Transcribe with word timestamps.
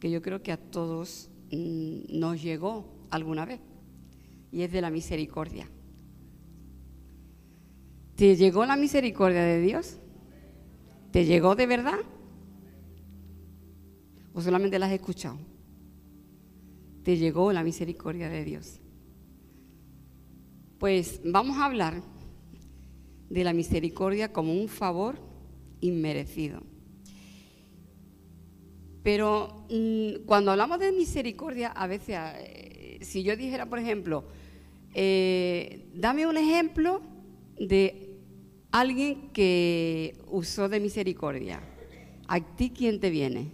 que 0.00 0.10
yo 0.10 0.22
creo 0.22 0.42
que 0.42 0.50
a 0.50 0.56
todos 0.56 1.30
mm, 1.52 2.18
nos 2.18 2.42
llegó 2.42 3.06
alguna 3.10 3.44
vez, 3.44 3.60
y 4.50 4.62
es 4.62 4.72
de 4.72 4.80
la 4.80 4.90
misericordia. 4.90 5.68
¿Te 8.16 8.36
llegó 8.36 8.66
la 8.66 8.76
misericordia 8.76 9.42
de 9.42 9.60
Dios? 9.60 9.98
¿Te 11.12 11.24
llegó 11.24 11.54
de 11.54 11.66
verdad? 11.66 11.98
¿O 14.34 14.40
solamente 14.40 14.78
la 14.78 14.86
has 14.86 14.92
escuchado? 14.92 15.38
Te 17.02 17.16
llegó 17.16 17.52
la 17.52 17.62
misericordia 17.62 18.28
de 18.28 18.44
Dios. 18.44 18.80
Pues 20.78 21.20
vamos 21.24 21.58
a 21.58 21.66
hablar 21.66 22.02
de 23.28 23.44
la 23.44 23.52
misericordia 23.52 24.32
como 24.32 24.52
un 24.52 24.68
favor 24.68 25.18
inmerecido. 25.80 26.62
Pero 29.02 29.66
mm, 29.70 30.26
cuando 30.26 30.50
hablamos 30.50 30.78
de 30.78 30.92
misericordia, 30.92 31.68
a 31.68 31.86
veces, 31.86 32.16
eh, 32.38 32.98
si 33.02 33.22
yo 33.22 33.36
dijera, 33.36 33.66
por 33.66 33.78
ejemplo, 33.78 34.24
eh, 34.94 35.88
dame 35.94 36.26
un 36.26 36.36
ejemplo 36.36 37.00
de 37.58 38.18
alguien 38.70 39.30
que 39.32 40.18
usó 40.28 40.68
de 40.68 40.80
misericordia, 40.80 41.60
¿a 42.28 42.40
ti 42.40 42.70
quién 42.70 43.00
te 43.00 43.10
viene? 43.10 43.52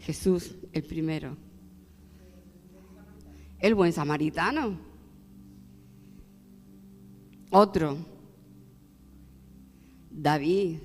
Jesús, 0.00 0.56
el 0.72 0.82
primero. 0.82 1.36
El 3.58 3.74
buen 3.74 3.92
samaritano. 3.92 4.78
Otro. 7.50 7.98
David. 10.10 10.78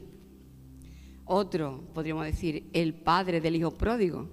Otro, 1.26 1.84
podríamos 1.94 2.26
decir, 2.26 2.70
el 2.74 2.94
padre 2.94 3.42
del 3.42 3.56
hijo 3.56 3.72
pródigo, 3.72 4.30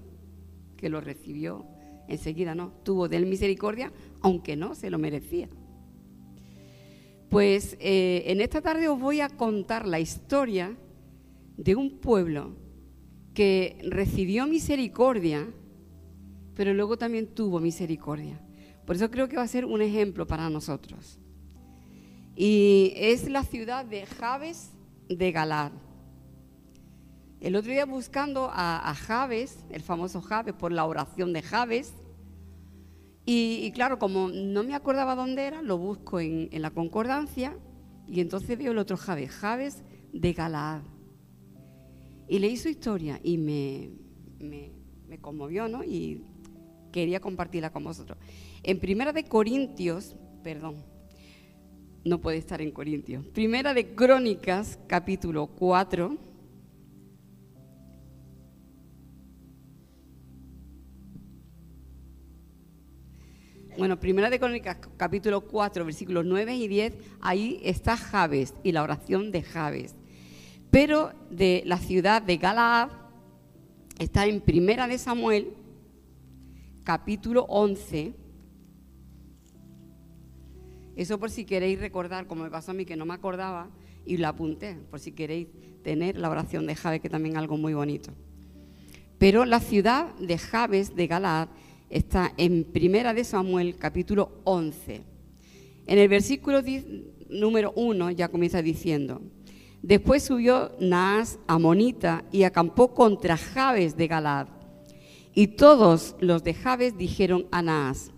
que 0.77 0.89
lo 0.89 1.01
recibió 1.01 1.65
enseguida, 2.07 2.53
¿no? 2.55 2.71
Tuvo 2.83 3.07
de 3.07 3.17
él 3.17 3.25
misericordia, 3.25 3.91
aunque 4.21 4.55
no 4.55 4.75
se 4.75 4.89
lo 4.89 4.99
merecía. 4.99 5.49
Pues 7.29 7.77
eh, 7.79 8.23
en 8.27 8.41
esta 8.41 8.61
tarde 8.61 8.87
os 8.87 8.99
voy 8.99 9.21
a 9.21 9.29
contar 9.29 9.87
la 9.87 9.99
historia 9.99 10.77
de 11.57 11.75
un 11.75 11.97
pueblo 11.97 12.55
que 13.33 13.79
recibió 13.89 14.45
misericordia, 14.45 15.47
pero 16.53 16.73
luego 16.75 16.97
también 16.97 17.27
tuvo 17.27 17.59
misericordia. 17.59 18.39
Por 18.85 18.97
eso 18.97 19.09
creo 19.09 19.27
que 19.27 19.37
va 19.37 19.43
a 19.43 19.47
ser 19.47 19.65
un 19.65 19.81
ejemplo 19.81 20.27
para 20.27 20.49
nosotros. 20.49 21.17
Y 22.35 22.93
es 22.95 23.29
la 23.29 23.43
ciudad 23.43 23.85
de 23.85 24.05
Javes 24.05 24.71
de 25.07 25.31
Galad. 25.31 25.71
El 27.43 27.55
otro 27.57 27.71
día 27.71 27.85
buscando 27.85 28.49
a, 28.51 28.89
a 28.89 28.95
Javes, 28.95 29.65
el 29.69 29.81
famoso 29.81 30.21
Javes, 30.21 30.53
por 30.53 30.71
la 30.71 30.85
oración 30.85 31.33
de 31.33 31.41
Javes, 31.41 31.93
y, 33.25 33.69
claro, 33.71 33.99
como 33.99 34.29
no 34.29 34.63
me 34.63 34.73
acordaba 34.75 35.13
dónde 35.15 35.43
era, 35.43 35.61
lo 35.61 35.77
busco 35.77 36.21
en, 36.21 36.49
la 36.53 36.71
concordancia 36.71 37.53
y 38.07 38.21
entonces 38.21 38.57
veo 38.57 38.71
el 38.71 38.77
otro 38.77 38.95
Javes, 38.95 39.29
Javes 39.31 39.83
de 40.13 40.33
Galaad. 40.33 40.83
Y 42.29 42.39
leí 42.39 42.55
su 42.55 42.69
historia 42.69 43.19
y 43.21 43.37
me, 43.37 43.91
me, 44.39 45.19
conmovió, 45.19 45.67
¿no? 45.67 45.83
Y 45.83 46.23
quería 46.93 47.19
compartirla 47.19 47.71
con 47.71 47.83
vosotros. 47.83 48.17
En 48.63 48.79
Primera 48.79 49.11
de 49.11 49.25
Corintios, 49.25 50.15
perdón, 50.43 50.83
no 52.05 52.19
puede 52.19 52.37
estar 52.37 52.61
en 52.61 52.71
Corintios. 52.71 53.25
Primera 53.27 53.73
de 53.73 53.95
Crónicas, 53.95 54.79
capítulo 54.87 55.47
4 55.47 56.32
Bueno, 63.83 63.99
Primera 63.99 64.29
de 64.29 64.39
Crónicas, 64.39 64.77
capítulo 64.95 65.41
4, 65.41 65.83
versículos 65.83 66.23
9 66.25 66.55
y 66.55 66.69
10, 66.69 66.93
ahí 67.19 67.59
está 67.65 67.97
Jabes 67.97 68.53
y 68.63 68.71
la 68.71 68.81
oración 68.81 69.29
de 69.29 69.43
Jabes. 69.43 69.93
Pero 70.71 71.11
de 71.29 71.63
la 71.65 71.77
ciudad 71.77 72.21
de 72.21 72.37
Galaad 72.37 72.91
está 73.99 74.25
en 74.25 74.39
Primera 74.39 74.87
de 74.87 74.97
Samuel, 74.97 75.49
capítulo 76.85 77.43
11. 77.49 78.13
Eso 80.95 81.19
por 81.19 81.29
si 81.29 81.43
queréis 81.43 81.77
recordar, 81.77 82.25
como 82.25 82.43
me 82.43 82.49
pasó 82.49 82.71
a 82.71 82.75
mí 82.75 82.85
que 82.85 82.95
no 82.95 83.05
me 83.05 83.15
acordaba 83.15 83.67
y 84.05 84.15
lo 84.15 84.29
apunté, 84.29 84.75
por 84.89 85.01
si 85.01 85.11
queréis 85.11 85.49
tener 85.83 86.15
la 86.17 86.29
oración 86.29 86.65
de 86.67 86.75
Jabes, 86.75 87.01
que 87.01 87.09
también 87.09 87.35
es 87.35 87.39
algo 87.39 87.57
muy 87.57 87.73
bonito. 87.73 88.13
Pero 89.17 89.43
la 89.43 89.59
ciudad 89.59 90.15
de 90.15 90.37
Jabes 90.37 90.95
de 90.95 91.05
Galaad 91.07 91.49
está 91.93 92.33
en 92.37 92.63
Primera 92.63 93.13
de 93.13 93.23
Samuel, 93.23 93.75
capítulo 93.77 94.31
11. 94.45 95.03
En 95.85 95.99
el 95.99 96.07
versículo 96.07 96.61
número 97.29 97.71
1 97.75 98.09
ya 98.11 98.29
comienza 98.29 98.63
diciendo, 98.63 99.21
después 99.83 100.23
subió 100.23 100.71
Naas 100.79 101.37
Amonita 101.45 102.25
y 102.31 102.43
acampó 102.43 102.95
contra 102.95 103.37
Jabes 103.37 103.95
de 103.95 104.07
Galad. 104.07 104.47
Y 105.35 105.47
todos 105.47 106.15
los 106.19 106.43
de 106.43 106.55
Jabes 106.55 106.97
dijeron 106.97 107.45
a 107.51 107.61
Naas, 107.61 108.11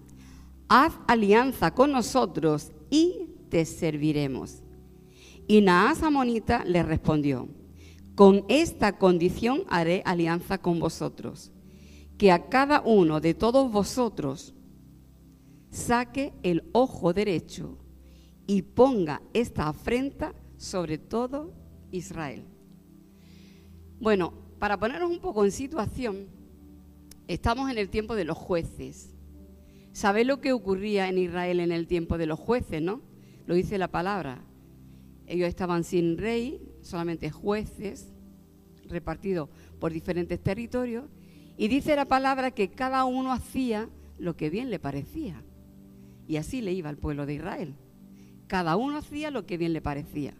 haz 0.70 0.94
alianza 1.06 1.72
con 1.72 1.92
nosotros 1.92 2.72
y 2.90 3.28
te 3.50 3.66
serviremos. 3.66 4.64
Y 5.48 5.60
Naas 5.60 6.02
Amonita 6.02 6.64
le 6.64 6.82
respondió, 6.82 7.50
con 8.16 8.46
esta 8.48 8.98
condición 8.98 9.64
haré 9.68 10.02
alianza 10.06 10.60
con 10.60 10.80
vosotros 10.80 11.52
que 12.18 12.32
a 12.32 12.50
cada 12.50 12.82
uno 12.82 13.20
de 13.20 13.34
todos 13.34 13.72
vosotros 13.72 14.54
saque 15.70 16.34
el 16.44 16.64
ojo 16.72 17.14
derecho 17.14 17.78
y 18.48 18.62
ponga 18.62 19.22
esta 19.34 19.68
afrenta 19.68 20.34
sobre 20.58 20.98
todo 20.98 21.54
Israel. 21.92 22.46
Bueno, 24.00 24.34
para 24.60 24.80
ponernos 24.80 25.10
un 25.10 25.20
poco 25.20 25.44
en 25.44 25.52
situación, 25.52 26.28
estamos 27.28 27.70
en 27.70 27.78
el 27.78 27.90
tiempo 27.90 28.16
de 28.16 28.26
los 28.26 28.38
jueces. 28.38 29.14
¿Sabéis 29.92 30.28
lo 30.28 30.42
que 30.42 30.54
ocurría 30.54 31.08
en 31.08 31.18
Israel 31.18 31.60
en 31.60 31.72
el 31.72 31.88
tiempo 31.88 32.18
de 32.18 32.26
los 32.26 32.40
jueces, 32.40 32.82
no? 32.82 33.02
Lo 33.46 33.56
dice 33.56 33.78
la 33.78 33.90
palabra. 33.90 34.44
Ellos 35.28 35.48
estaban 35.48 35.84
sin 35.84 36.18
rey, 36.18 36.62
solamente 36.82 37.32
jueces, 37.32 38.14
repartidos 38.88 39.50
por 39.80 39.92
diferentes 39.92 40.42
territorios, 40.42 41.06
y 41.58 41.68
dice 41.68 41.96
la 41.96 42.06
palabra 42.06 42.52
que 42.52 42.70
cada 42.70 43.06
uno 43.06 43.32
hacía 43.32 43.90
lo 44.18 44.36
que 44.36 44.50
bien 44.50 44.70
le 44.70 44.80
parecía. 44.80 45.42
Y 46.28 46.38
así 46.38 46.62
le 46.62 46.74
iba 46.74 46.90
al 46.90 46.98
pueblo 46.98 47.26
de 47.26 47.36
Israel. 47.36 47.76
Cada 48.48 48.76
uno 48.76 48.98
hacía 48.98 49.32
lo 49.32 49.46
que 49.46 49.58
bien 49.58 49.74
le 49.74 49.82
parecía. 49.82 50.34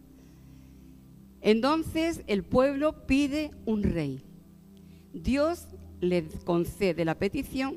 Entonces 1.40 2.22
el 2.26 2.42
pueblo 2.42 3.06
pide 3.06 3.52
un 3.64 3.82
rey. 3.82 4.22
Dios 5.12 5.68
le 6.00 6.24
concede 6.44 7.04
la 7.04 7.18
petición 7.18 7.76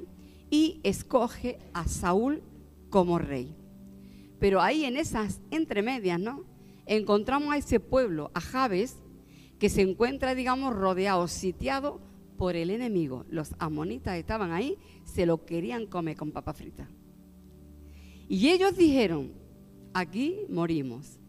y 0.49 0.79
escoge 0.83 1.59
a 1.73 1.87
Saúl 1.87 2.41
como 2.89 3.19
rey. 3.19 3.55
Pero 4.39 4.61
ahí 4.61 4.85
en 4.85 4.97
esas 4.97 5.39
entremedias, 5.51 6.19
¿no? 6.19 6.43
Encontramos 6.85 7.53
a 7.53 7.57
ese 7.57 7.79
pueblo, 7.79 8.31
a 8.33 8.41
Jabes, 8.41 8.97
que 9.59 9.69
se 9.69 9.81
encuentra, 9.81 10.33
digamos, 10.33 10.73
rodeado, 10.73 11.27
sitiado 11.27 12.01
por 12.39 12.55
el 12.55 12.69
enemigo. 12.69 13.25
Los 13.29 13.53
amonitas 13.59 14.17
estaban 14.17 14.53
ahí, 14.53 14.77
se 15.03 15.25
lo 15.25 15.45
querían 15.45 15.85
comer 15.87 16.15
con 16.15 16.31
papa 16.31 16.53
frita. 16.53 16.87
Y 18.29 18.47
ellos 18.47 18.77
dijeron, 18.77 19.33
aquí 19.93 20.45
morimos. 20.47 21.19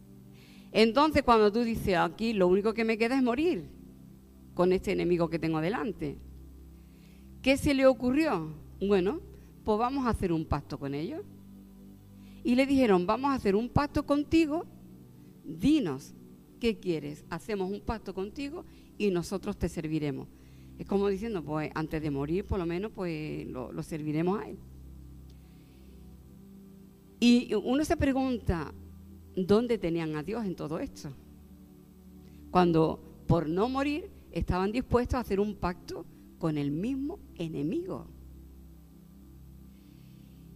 Entonces 0.71 1.25
cuando 1.25 1.51
tú 1.51 1.65
dices, 1.65 1.97
aquí 1.97 2.33
lo 2.33 2.47
único 2.47 2.73
que 2.75 2.85
me 2.85 2.97
queda 2.97 3.17
es 3.17 3.25
morir 3.25 3.65
con 4.55 4.73
este 4.73 4.93
enemigo 4.93 5.29
que 5.29 5.41
tengo 5.41 5.61
delante. 5.61 6.17
¿Qué 7.43 7.57
se 7.57 7.75
le 7.75 7.87
ocurrió? 7.87 8.55
Bueno, 8.81 9.21
pues 9.65 9.79
vamos 9.81 10.07
a 10.07 10.11
hacer 10.11 10.33
un 10.33 10.45
pacto 10.45 10.79
con 10.79 10.95
ellos. 10.95 11.23
Y 12.45 12.55
le 12.55 12.67
dijeron, 12.67 13.05
vamos 13.05 13.33
a 13.33 13.35
hacer 13.35 13.57
un 13.57 13.69
pacto 13.69 14.07
contigo, 14.07 14.65
dinos, 15.45 16.15
¿qué 16.61 16.79
quieres? 16.79 17.25
Hacemos 17.31 17.69
un 17.69 17.81
pacto 17.81 18.15
contigo 18.15 18.65
y 18.97 19.11
nosotros 19.11 19.59
te 19.59 19.69
serviremos. 19.69 20.29
Es 20.81 20.87
como 20.87 21.09
diciendo, 21.09 21.45
pues 21.45 21.71
antes 21.75 22.01
de 22.01 22.11
morir, 22.11 22.47
por 22.47 22.59
lo 22.59 22.65
menos, 22.65 22.91
pues 22.95 23.47
lo, 23.47 23.83
serviremos 23.83 24.41
a 24.41 24.49
Él. 24.49 24.57
Y 27.21 27.53
uno 27.55 27.85
se 27.85 27.99
pregunta, 27.99 28.73
¿dónde 29.37 29.77
tenían 29.77 30.17
a 30.17 30.23
Dios 30.23 30.43
en 30.47 30.57
todo 30.57 30.79
esto? 30.79 31.11
Cuando 32.51 32.99
por 33.27 33.47
no 33.47 33.69
morir 33.69 34.11
estaban 34.33 34.73
dispuestos 34.73 35.17
a 35.17 35.21
hacer 35.21 35.39
un 35.39 35.55
pacto 35.55 36.07
con 36.39 36.57
el 36.57 36.71
mismo 36.71 37.19
enemigo. 37.35 38.07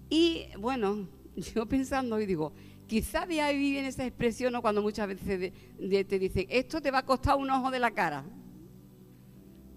Y 0.09 0.47
bueno, 0.59 1.07
yo 1.55 1.67
pensando 1.67 2.19
y 2.19 2.25
digo, 2.25 2.55
quizá 2.87 3.27
de 3.27 3.43
ahí 3.43 3.59
viene 3.59 3.89
esa 3.89 4.07
expresión 4.07 4.59
cuando 4.63 4.81
muchas 4.81 5.07
veces 5.07 5.53
te 5.77 6.19
dicen, 6.19 6.47
esto 6.49 6.81
te 6.81 6.91
va 6.91 7.01
a 7.01 7.05
costar 7.05 7.37
un 7.37 7.51
ojo 7.51 7.71
de 7.71 7.79
la 7.79 7.91
cara 7.91 8.25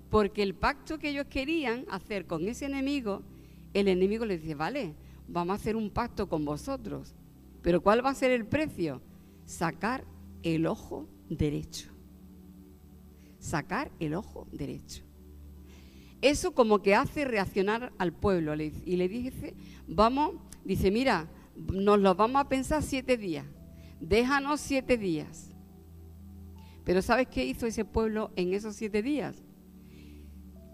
Porque 0.09 0.43
el 0.43 0.55
pacto 0.55 0.99
que 0.99 1.09
ellos 1.09 1.27
querían 1.29 1.85
hacer 1.89 2.25
con 2.25 2.47
ese 2.47 2.65
enemigo, 2.65 3.23
el 3.73 3.87
enemigo 3.87 4.25
les 4.25 4.41
dice, 4.41 4.55
vale, 4.55 4.95
vamos 5.27 5.53
a 5.53 5.61
hacer 5.61 5.75
un 5.75 5.89
pacto 5.89 6.29
con 6.29 6.45
vosotros. 6.45 7.15
Pero 7.61 7.81
¿cuál 7.81 8.05
va 8.05 8.11
a 8.11 8.15
ser 8.15 8.31
el 8.31 8.45
precio? 8.45 9.01
Sacar 9.45 10.05
el 10.43 10.65
ojo 10.65 11.07
derecho. 11.29 11.89
Sacar 13.39 13.91
el 13.99 14.13
ojo 14.13 14.47
derecho. 14.51 15.03
Eso 16.21 16.53
como 16.53 16.81
que 16.81 16.95
hace 16.95 17.25
reaccionar 17.25 17.91
al 17.97 18.13
pueblo. 18.13 18.55
Y 18.55 18.95
le 18.95 19.07
dice, 19.07 19.55
vamos, 19.87 20.35
dice, 20.63 20.89
mira, 20.89 21.27
nos 21.55 21.99
lo 21.99 22.15
vamos 22.15 22.41
a 22.41 22.49
pensar 22.49 22.81
siete 22.81 23.17
días. 23.17 23.45
Déjanos 23.99 24.61
siete 24.61 24.97
días. 24.97 25.51
Pero 26.83 27.01
¿sabes 27.01 27.27
qué 27.27 27.45
hizo 27.45 27.65
ese 27.65 27.83
pueblo 27.83 28.31
en 28.35 28.53
esos 28.53 28.75
siete 28.75 29.01
días? 29.01 29.43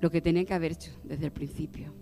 Lo 0.04 0.12
que 0.12 0.20
tenía 0.20 0.44
que 0.44 0.54
haber 0.54 0.74
hecho 0.74 0.92
desde 1.06 1.28
el 1.28 1.32
principio. 1.32 1.94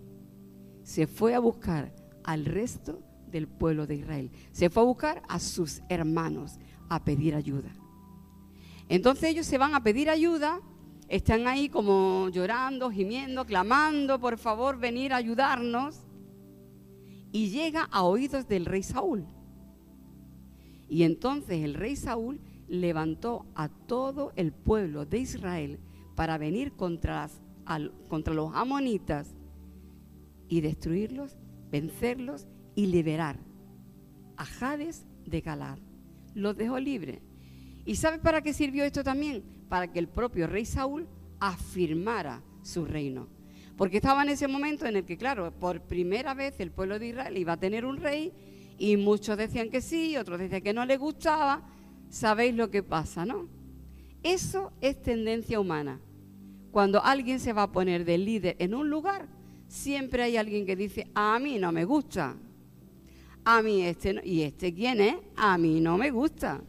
Se 0.82 1.06
fue 1.06 1.36
a 1.36 1.40
buscar 1.40 1.94
al 2.24 2.46
resto 2.46 3.00
del 3.28 3.48
pueblo 3.48 3.86
de 3.86 3.94
Israel. 3.94 4.32
Se 4.52 4.72
fue 4.72 4.82
a 4.82 4.88
buscar 4.88 5.22
a 5.30 5.38
sus 5.38 5.84
hermanos 5.88 6.58
a 6.90 7.04
pedir 7.06 7.36
ayuda. 7.36 7.70
Entonces 8.90 9.30
ellos 9.30 9.46
se 9.46 9.60
van 9.60 9.76
a 9.76 9.84
pedir 9.84 10.10
ayuda, 10.10 10.62
están 11.10 11.46
ahí 11.46 11.70
como 11.70 12.30
llorando, 12.30 12.90
gimiendo, 12.90 13.46
clamando, 13.46 14.20
por 14.20 14.40
favor, 14.40 14.80
venir 14.80 15.14
a 15.14 15.18
ayudarnos. 15.18 16.00
Y 17.32 17.52
llega 17.52 17.84
a 17.84 18.02
oídos 18.02 18.48
del 18.48 18.66
rey 18.66 18.82
Saúl. 18.82 19.28
Y 20.90 21.04
entonces 21.04 21.64
el 21.64 21.76
rey 21.76 21.96
Saúl 21.96 22.42
levantó 22.68 23.46
a 23.54 23.70
todo 23.70 24.34
el 24.36 24.54
pueblo 24.54 25.06
de 25.06 25.20
Israel 25.20 25.80
para 26.16 26.40
venir 26.40 26.72
contra, 26.76 27.30
contra 28.08 28.34
los 28.34 28.54
amonitas 28.56 29.36
y 30.48 30.62
destruirlos, 30.62 31.38
vencerlos 31.70 32.48
y 32.76 32.88
liberar 32.88 33.40
a 34.38 34.46
Jades 34.46 35.06
de 35.26 35.42
Galad. 35.42 35.78
Los 36.34 36.58
dejó 36.58 36.80
libres. 36.80 37.22
¿Y 37.86 37.96
sabe 37.96 38.20
para 38.20 38.42
qué 38.42 38.54
sirvió 38.54 38.84
esto 38.84 39.04
también? 39.04 39.44
Para 39.70 39.92
que 39.92 40.00
el 40.00 40.08
propio 40.08 40.48
rey 40.48 40.66
Saúl 40.66 41.08
afirmara 41.40 42.44
su 42.62 42.86
reino. 42.86 43.28
Porque 43.78 43.98
estaba 43.98 44.24
en 44.24 44.30
ese 44.30 44.48
momento 44.48 44.86
en 44.86 44.96
el 44.96 45.06
que, 45.06 45.18
claro, 45.18 45.52
por 45.58 45.82
primera 45.82 46.34
vez 46.34 46.60
el 46.60 46.72
pueblo 46.72 47.00
de 47.00 47.08
Israel 47.08 47.38
iba 47.38 47.54
a 47.54 47.60
tener 47.60 47.86
un 47.86 47.98
rey 47.98 48.32
y 48.78 48.98
muchos 48.98 49.38
decían 49.38 49.70
que 49.70 49.82
sí, 49.82 50.18
otros 50.18 50.40
decían 50.40 50.62
que 50.62 50.74
no 50.74 50.86
les 50.86 51.00
gustaba. 51.00 51.68
Sabéis 52.10 52.56
lo 52.56 52.70
que 52.70 52.84
pasa, 52.84 53.26
¿no? 53.26 53.48
Eso 54.24 54.72
es 54.82 55.02
tendencia 55.02 55.60
humana. 55.60 56.00
Cuando 56.72 57.04
alguien 57.04 57.40
se 57.40 57.54
va 57.54 57.64
a 57.64 57.72
poner 57.72 58.06
de 58.06 58.18
líder 58.18 58.56
en 58.60 58.74
un 58.74 58.90
lugar, 58.90 59.28
siempre 59.68 60.24
hay 60.24 60.38
alguien 60.38 60.66
que 60.66 60.76
dice, 60.76 61.12
a 61.14 61.38
mí 61.40 61.60
no 61.60 61.72
me 61.72 61.86
gusta. 61.86 62.36
A 63.44 63.62
mí 63.62 63.82
este 63.82 64.14
no. 64.14 64.22
¿Y 64.24 64.44
este 64.44 64.74
quién 64.74 65.02
es? 65.02 65.16
A 65.36 65.58
mí 65.58 65.82
no 65.82 65.98
me 65.98 66.12
gusta. 66.12 66.62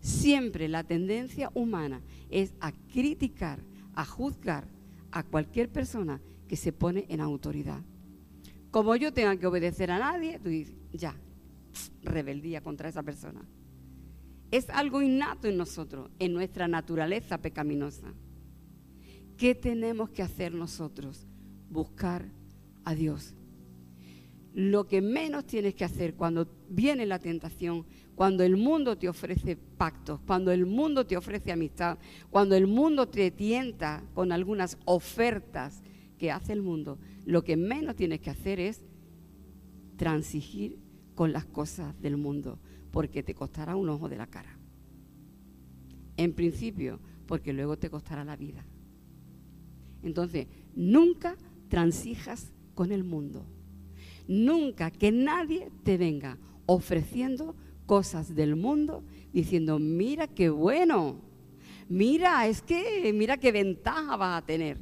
Siempre 0.00 0.68
la 0.68 0.84
tendencia 0.84 1.50
humana 1.54 2.00
es 2.30 2.54
a 2.60 2.72
criticar, 2.72 3.60
a 3.94 4.04
juzgar 4.04 4.66
a 5.10 5.22
cualquier 5.22 5.68
persona 5.68 6.20
que 6.48 6.56
se 6.56 6.72
pone 6.72 7.06
en 7.08 7.20
autoridad. 7.20 7.80
Como 8.70 8.96
yo 8.96 9.12
tenga 9.12 9.36
que 9.36 9.46
obedecer 9.46 9.90
a 9.90 9.98
nadie, 9.98 10.38
tú 10.38 10.48
dices, 10.48 10.74
ya, 10.92 11.14
rebeldía 12.02 12.62
contra 12.62 12.88
esa 12.88 13.02
persona. 13.02 13.40
Es 14.50 14.70
algo 14.70 15.02
innato 15.02 15.48
en 15.48 15.56
nosotros, 15.56 16.10
en 16.18 16.32
nuestra 16.32 16.68
naturaleza 16.68 17.38
pecaminosa. 17.38 18.12
¿Qué 19.38 19.54
tenemos 19.54 20.10
que 20.10 20.22
hacer 20.22 20.52
nosotros? 20.52 21.24
Buscar 21.70 22.28
a 22.84 22.96
Dios. 22.96 23.36
Lo 24.52 24.88
que 24.88 25.00
menos 25.00 25.46
tienes 25.46 25.76
que 25.76 25.84
hacer 25.84 26.14
cuando 26.14 26.48
viene 26.68 27.06
la 27.06 27.20
tentación, 27.20 27.86
cuando 28.16 28.42
el 28.42 28.56
mundo 28.56 28.98
te 28.98 29.08
ofrece 29.08 29.56
pactos, 29.56 30.18
cuando 30.26 30.50
el 30.50 30.66
mundo 30.66 31.06
te 31.06 31.16
ofrece 31.16 31.52
amistad, 31.52 31.98
cuando 32.30 32.56
el 32.56 32.66
mundo 32.66 33.06
te 33.06 33.30
tienta 33.30 34.02
con 34.12 34.32
algunas 34.32 34.76
ofertas 34.86 35.84
que 36.18 36.32
hace 36.32 36.52
el 36.52 36.62
mundo, 36.62 36.98
lo 37.24 37.44
que 37.44 37.56
menos 37.56 37.94
tienes 37.94 38.18
que 38.18 38.30
hacer 38.30 38.58
es 38.58 38.82
transigir 39.96 40.80
con 41.14 41.32
las 41.32 41.44
cosas 41.44 41.94
del 42.00 42.16
mundo, 42.16 42.58
porque 42.90 43.22
te 43.22 43.36
costará 43.36 43.76
un 43.76 43.88
ojo 43.88 44.08
de 44.08 44.16
la 44.16 44.26
cara. 44.26 44.58
En 46.16 46.32
principio, 46.32 46.98
porque 47.26 47.52
luego 47.52 47.78
te 47.78 47.88
costará 47.88 48.24
la 48.24 48.34
vida. 48.34 48.66
Entonces, 50.02 50.46
nunca 50.74 51.36
transijas 51.68 52.52
con 52.74 52.92
el 52.92 53.04
mundo. 53.04 53.44
Nunca 54.26 54.90
que 54.90 55.10
nadie 55.10 55.70
te 55.84 55.96
venga 55.96 56.38
ofreciendo 56.66 57.56
cosas 57.86 58.34
del 58.34 58.56
mundo 58.56 59.02
diciendo, 59.32 59.78
mira 59.78 60.26
qué 60.26 60.50
bueno, 60.50 61.20
mira, 61.88 62.46
es 62.46 62.60
que, 62.60 63.12
mira 63.14 63.38
qué 63.38 63.52
ventaja 63.52 64.16
vas 64.16 64.42
a 64.42 64.46
tener. 64.46 64.78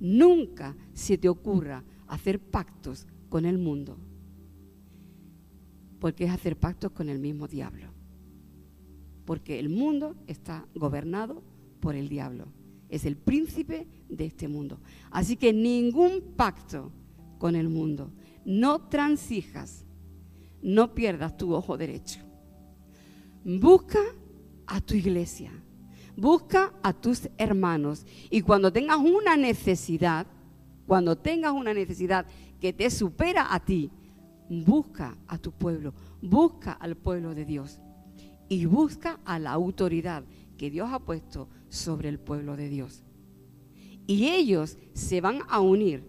Nunca 0.00 0.76
se 0.92 1.16
te 1.16 1.28
ocurra 1.28 1.84
hacer 2.08 2.40
pactos 2.40 3.06
con 3.28 3.44
el 3.44 3.58
mundo 3.58 3.96
porque 6.02 6.24
es 6.24 6.32
hacer 6.32 6.58
pactos 6.58 6.90
con 6.90 7.08
el 7.08 7.20
mismo 7.20 7.46
diablo. 7.46 7.86
Porque 9.24 9.60
el 9.60 9.68
mundo 9.68 10.16
está 10.26 10.66
gobernado 10.74 11.44
por 11.78 11.94
el 11.94 12.08
diablo. 12.08 12.46
Es 12.92 13.06
el 13.06 13.16
príncipe 13.16 13.88
de 14.10 14.26
este 14.26 14.48
mundo. 14.48 14.78
Así 15.10 15.36
que 15.36 15.50
ningún 15.50 16.34
pacto 16.36 16.92
con 17.38 17.56
el 17.56 17.70
mundo. 17.70 18.12
No 18.44 18.82
transijas. 18.82 19.86
No 20.60 20.94
pierdas 20.94 21.38
tu 21.38 21.54
ojo 21.54 21.78
derecho. 21.78 22.20
Busca 23.46 23.98
a 24.66 24.82
tu 24.82 24.94
iglesia. 24.94 25.50
Busca 26.14 26.74
a 26.82 26.92
tus 26.92 27.30
hermanos. 27.38 28.04
Y 28.28 28.42
cuando 28.42 28.70
tengas 28.70 28.98
una 28.98 29.38
necesidad, 29.38 30.26
cuando 30.86 31.16
tengas 31.16 31.52
una 31.52 31.72
necesidad 31.72 32.26
que 32.60 32.74
te 32.74 32.90
supera 32.90 33.54
a 33.54 33.64
ti, 33.64 33.90
busca 34.50 35.16
a 35.28 35.38
tu 35.38 35.50
pueblo, 35.50 35.94
busca 36.20 36.72
al 36.72 36.94
pueblo 36.94 37.34
de 37.34 37.46
Dios 37.46 37.80
y 38.50 38.66
busca 38.66 39.18
a 39.24 39.38
la 39.38 39.52
autoridad 39.52 40.24
que 40.62 40.70
Dios 40.70 40.90
ha 40.92 41.00
puesto 41.00 41.48
sobre 41.70 42.08
el 42.08 42.20
pueblo 42.20 42.56
de 42.56 42.68
Dios. 42.68 43.02
Y 44.06 44.28
ellos 44.28 44.78
se 44.92 45.20
van 45.20 45.40
a 45.48 45.58
unir. 45.58 46.04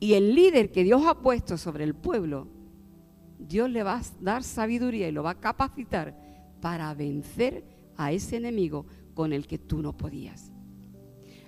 Y 0.00 0.14
el 0.14 0.34
líder 0.34 0.72
que 0.72 0.82
Dios 0.82 1.02
ha 1.06 1.20
puesto 1.20 1.56
sobre 1.56 1.84
el 1.84 1.94
pueblo, 1.94 2.48
Dios 3.38 3.70
le 3.70 3.84
va 3.84 3.98
a 3.98 4.02
dar 4.20 4.42
sabiduría 4.42 5.08
y 5.08 5.12
lo 5.12 5.22
va 5.22 5.30
a 5.30 5.40
capacitar 5.40 6.18
para 6.60 6.92
vencer 6.94 7.64
a 7.96 8.10
ese 8.10 8.38
enemigo 8.38 8.86
con 9.14 9.32
el 9.32 9.46
que 9.46 9.58
tú 9.58 9.82
no 9.82 9.96
podías. 9.96 10.50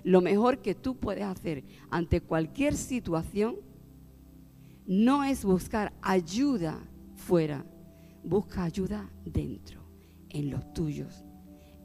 Lo 0.05 0.21
mejor 0.21 0.59
que 0.59 0.75
tú 0.75 0.95
puedes 0.95 1.25
hacer 1.25 1.65
ante 1.89 2.21
cualquier 2.21 2.77
situación 2.77 3.57
no 4.87 5.25
es 5.25 5.43
buscar 5.43 5.91
ayuda 6.01 6.79
fuera, 7.15 7.65
busca 8.23 8.63
ayuda 8.63 9.11
dentro, 9.25 9.81
en 10.29 10.51
los 10.51 10.71
tuyos, 10.71 11.25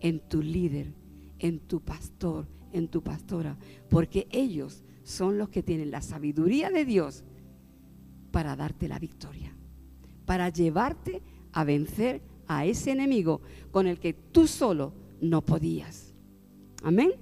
en 0.00 0.21
tu 0.21 0.43
líder, 0.43 0.93
en 1.38 1.61
tu 1.61 1.81
pastor, 1.81 2.47
en 2.73 2.88
tu 2.88 3.03
pastora, 3.03 3.57
porque 3.88 4.26
ellos 4.31 4.85
son 5.03 5.38
los 5.38 5.49
que 5.49 5.62
tienen 5.62 5.91
la 5.91 6.03
sabiduría 6.03 6.71
de 6.71 6.85
Dios 6.85 7.25
para 8.31 8.57
darte 8.57 8.88
la 8.88 8.99
victoria, 8.99 9.57
para 10.25 10.49
llevarte 10.49 11.23
a 11.53 11.65
vencer 11.65 12.23
a 12.49 12.67
ese 12.67 12.91
enemigo 12.91 13.41
con 13.71 13.87
el 13.87 13.99
que 13.99 14.12
tú 14.12 14.47
solo 14.47 14.93
no 15.21 15.43
podías. 15.43 16.15
Amén. 16.83 17.12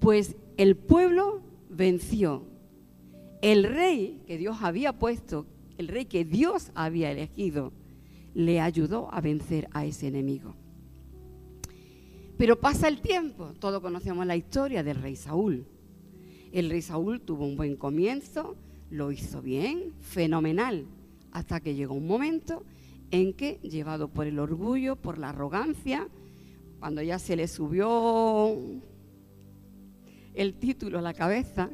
Pues 0.00 0.36
el 0.56 0.76
pueblo 0.76 1.42
venció 1.70 2.44
el 3.40 3.64
rey 3.64 4.22
que 4.26 4.36
Dios 4.36 4.58
había 4.62 4.98
puesto, 4.98 5.46
el 5.76 5.88
rey 5.88 6.06
que 6.06 6.24
Dios 6.24 6.70
había 6.74 7.10
elegido, 7.10 7.72
le 8.34 8.60
ayudó 8.60 9.12
a 9.12 9.20
vencer 9.20 9.68
a 9.72 9.84
ese 9.84 10.08
enemigo. 10.08 10.54
Pero 12.38 12.60
pasa 12.60 12.86
el 12.86 13.00
tiempo, 13.00 13.52
todos 13.58 13.82
conocemos 13.82 14.24
la 14.24 14.36
historia 14.36 14.84
del 14.84 15.02
rey 15.02 15.16
Saúl. 15.16 15.66
El 16.52 16.70
rey 16.70 16.80
Saúl 16.80 17.20
tuvo 17.20 17.44
un 17.44 17.56
buen 17.56 17.76
comienzo, 17.76 18.54
lo 18.90 19.10
hizo 19.10 19.42
bien, 19.42 19.92
fenomenal, 20.00 20.86
hasta 21.32 21.58
que 21.58 21.74
llegó 21.74 21.94
un 21.94 22.06
momento 22.06 22.64
en 23.10 23.32
que, 23.32 23.58
llevado 23.62 24.06
por 24.08 24.28
el 24.28 24.38
orgullo, 24.38 24.94
por 24.94 25.18
la 25.18 25.30
arrogancia, 25.30 26.08
cuando 26.78 27.02
ya 27.02 27.18
se 27.18 27.34
le 27.34 27.48
subió 27.48 28.56
el 30.34 30.54
título 30.54 31.00
a 31.00 31.02
la 31.02 31.14
cabeza, 31.14 31.70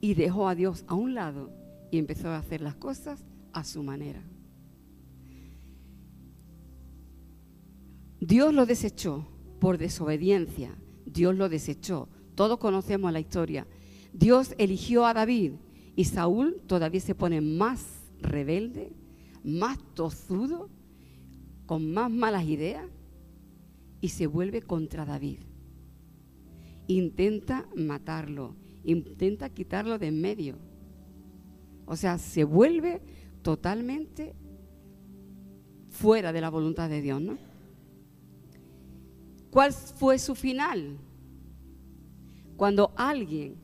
y 0.00 0.14
dejó 0.14 0.48
a 0.48 0.54
Dios 0.54 0.84
a 0.88 0.94
un 0.94 1.14
lado 1.14 1.50
y 1.90 1.98
empezó 1.98 2.28
a 2.28 2.38
hacer 2.38 2.62
las 2.62 2.74
cosas 2.74 3.22
a 3.52 3.64
su 3.64 3.82
manera. 3.82 4.22
Dios 8.22 8.54
lo 8.54 8.66
desechó 8.66 9.26
por 9.58 9.78
desobediencia, 9.78 10.78
Dios 11.04 11.34
lo 11.34 11.48
desechó. 11.48 12.08
Todos 12.36 12.58
conocemos 12.58 13.12
la 13.12 13.18
historia. 13.18 13.66
Dios 14.12 14.54
eligió 14.58 15.06
a 15.06 15.12
David 15.12 15.54
y 15.96 16.04
Saúl 16.04 16.62
todavía 16.68 17.00
se 17.00 17.16
pone 17.16 17.40
más 17.40 18.12
rebelde, 18.20 18.92
más 19.42 19.76
tozudo, 19.94 20.70
con 21.66 21.92
más 21.92 22.12
malas 22.12 22.44
ideas 22.44 22.86
y 24.00 24.10
se 24.10 24.28
vuelve 24.28 24.62
contra 24.62 25.04
David. 25.04 25.40
Intenta 26.86 27.66
matarlo, 27.74 28.54
intenta 28.84 29.48
quitarlo 29.50 29.98
de 29.98 30.06
en 30.06 30.20
medio. 30.20 30.58
O 31.86 31.96
sea, 31.96 32.18
se 32.18 32.44
vuelve 32.44 33.02
totalmente 33.42 34.36
fuera 35.90 36.32
de 36.32 36.40
la 36.40 36.50
voluntad 36.50 36.88
de 36.88 37.02
Dios, 37.02 37.20
¿no? 37.20 37.51
¿Cuál 39.52 39.74
fue 39.74 40.18
su 40.18 40.34
final? 40.34 40.96
Cuando 42.56 42.94
alguien, 42.96 43.56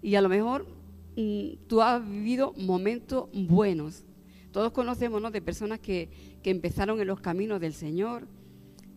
y 0.00 0.14
a 0.14 0.20
lo 0.20 0.28
mejor 0.28 0.68
mm, 1.16 1.66
tú 1.66 1.82
has 1.82 2.08
vivido 2.08 2.54
momentos 2.56 3.28
buenos, 3.34 4.04
todos 4.52 4.70
conocemos 4.70 5.20
¿no? 5.20 5.32
de 5.32 5.42
personas 5.42 5.80
que, 5.80 6.10
que, 6.44 6.50
empezaron 6.50 7.00
en 7.00 7.08
los 7.08 7.18
caminos 7.18 7.60
del 7.60 7.74
Señor, 7.74 8.28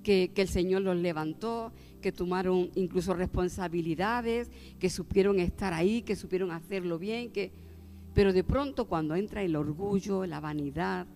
que, 0.03 0.29
que 0.35 0.43
el 0.43 0.49
Señor 0.49 0.83
los 0.83 0.97
levantó, 0.97 1.71
que 1.99 2.11
tomaron 2.11 2.69
incluso 2.75 3.15
responsabilidades, 3.15 4.51
que 4.77 4.91
supieron 4.91 5.39
estar 5.39 5.73
ahí, 5.73 6.03
que 6.03 6.15
supieron 6.15 6.51
hacerlo 6.51 6.99
bien, 6.99 7.31
que 7.31 7.51
pero 8.13 8.33
de 8.33 8.43
pronto 8.43 8.85
cuando 8.85 9.15
entra 9.15 9.41
el 9.41 9.55
orgullo, 9.55 10.27
la 10.27 10.39
vanidad, 10.39 11.07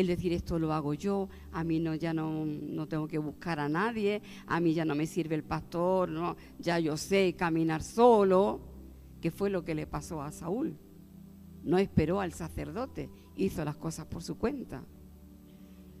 el 0.00 0.06
decir 0.06 0.32
esto 0.32 0.60
lo 0.60 0.72
hago 0.72 0.94
yo, 0.94 1.28
a 1.50 1.64
mí 1.64 1.80
no, 1.80 1.94
ya 1.94 2.14
no, 2.14 2.46
no, 2.46 2.86
tengo 2.86 3.08
que 3.08 3.18
buscar 3.18 3.58
a 3.58 3.68
nadie, 3.68 4.22
a 4.46 4.60
mí 4.60 4.72
ya 4.72 4.84
no 4.84 4.94
me 4.94 5.06
sirve 5.06 5.34
el 5.34 5.42
pastor, 5.42 6.08
no, 6.08 6.36
ya 6.60 6.78
yo 6.78 6.96
sé 6.96 7.34
caminar 7.36 7.82
solo, 7.82 8.60
que 9.20 9.32
fue 9.32 9.50
lo 9.50 9.64
que 9.64 9.74
le 9.74 9.88
pasó 9.88 10.22
a 10.22 10.30
Saúl. 10.30 10.76
No 11.64 11.78
esperó 11.78 12.20
al 12.20 12.32
sacerdote, 12.32 13.10
hizo 13.36 13.64
las 13.64 13.76
cosas 13.76 14.06
por 14.06 14.22
su 14.22 14.38
cuenta. 14.38 14.84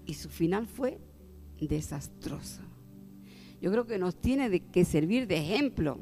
Y 0.06 0.14
su 0.14 0.28
final 0.28 0.68
fue 0.68 1.00
desastroso. 1.60 2.62
Yo 3.60 3.72
creo 3.72 3.84
que 3.84 3.98
nos 3.98 4.20
tiene 4.20 4.60
que 4.70 4.84
servir 4.84 5.26
de 5.26 5.38
ejemplo, 5.38 5.98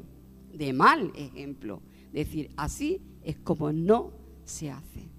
de 0.53 0.71
mal 0.71 1.11
ejemplo. 1.15 1.81
Decir, 2.13 2.51
así 2.57 3.01
es 3.23 3.37
como 3.37 3.73
no 3.73 4.13
se 4.45 4.69
hace. 4.69 5.16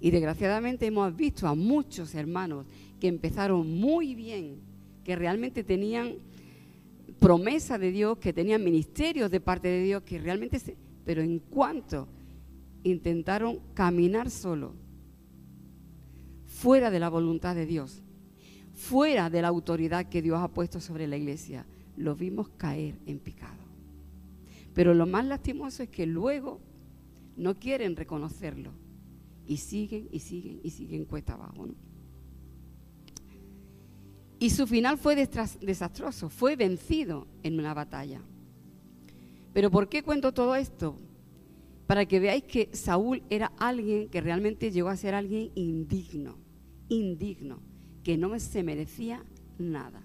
Y 0.00 0.10
desgraciadamente 0.10 0.86
hemos 0.86 1.14
visto 1.14 1.46
a 1.46 1.54
muchos 1.54 2.14
hermanos 2.14 2.66
que 2.98 3.08
empezaron 3.08 3.78
muy 3.78 4.14
bien, 4.14 4.56
que 5.04 5.14
realmente 5.14 5.62
tenían 5.62 6.14
promesa 7.18 7.78
de 7.78 7.92
Dios, 7.92 8.18
que 8.18 8.32
tenían 8.32 8.64
ministerios 8.64 9.30
de 9.30 9.40
parte 9.40 9.68
de 9.68 9.82
Dios, 9.82 10.02
que 10.02 10.18
realmente 10.18 10.58
se, 10.58 10.76
pero 11.04 11.20
en 11.20 11.38
cuanto 11.38 12.08
intentaron 12.82 13.60
caminar 13.74 14.30
solo, 14.30 14.74
fuera 16.46 16.90
de 16.90 16.98
la 16.98 17.10
voluntad 17.10 17.54
de 17.54 17.66
Dios, 17.66 18.02
fuera 18.72 19.28
de 19.28 19.42
la 19.42 19.48
autoridad 19.48 20.08
que 20.08 20.22
Dios 20.22 20.40
ha 20.40 20.48
puesto 20.48 20.80
sobre 20.80 21.06
la 21.06 21.18
iglesia, 21.18 21.66
los 21.96 22.18
vimos 22.18 22.48
caer 22.56 22.94
en 23.04 23.18
picado. 23.18 23.60
Pero 24.72 24.94
lo 24.94 25.06
más 25.06 25.26
lastimoso 25.26 25.82
es 25.82 25.90
que 25.90 26.06
luego 26.06 26.60
no 27.36 27.58
quieren 27.58 27.96
reconocerlo 27.96 28.72
y 29.50 29.56
siguen 29.56 30.08
y 30.12 30.20
siguen 30.20 30.60
y 30.62 30.70
siguen 30.70 31.04
cuesta 31.06 31.34
abajo. 31.34 31.66
Y 34.38 34.50
su 34.50 34.64
final 34.68 34.96
fue 34.96 35.16
desastroso, 35.16 36.28
fue 36.28 36.54
vencido 36.54 37.26
en 37.42 37.58
una 37.58 37.74
batalla. 37.74 38.22
Pero 39.52 39.68
¿por 39.68 39.88
qué 39.88 40.04
cuento 40.04 40.32
todo 40.32 40.54
esto? 40.54 40.96
Para 41.88 42.06
que 42.06 42.20
veáis 42.20 42.44
que 42.44 42.70
Saúl 42.72 43.24
era 43.28 43.50
alguien 43.58 44.08
que 44.08 44.20
realmente 44.20 44.70
llegó 44.70 44.88
a 44.88 44.96
ser 44.96 45.16
alguien 45.16 45.50
indigno, 45.56 46.38
indigno, 46.88 47.58
que 48.04 48.16
no 48.16 48.38
se 48.38 48.62
merecía 48.62 49.24
nada. 49.58 50.00